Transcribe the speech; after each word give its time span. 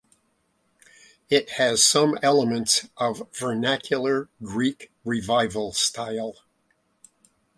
It 1.29 1.47
has 1.59 1.83
some 1.83 2.17
elements 2.23 2.89
of 2.97 3.29
vernacular 3.37 4.29
Greek 4.41 4.89
Revival 5.05 5.73
style. 5.73 6.37